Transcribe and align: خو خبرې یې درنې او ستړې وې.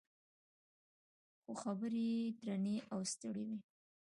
خو 1.41 1.51
خبرې 1.63 2.05
یې 2.17 2.27
درنې 2.39 2.75
او 2.93 2.99
ستړې 3.11 3.43
وې. 3.49 3.57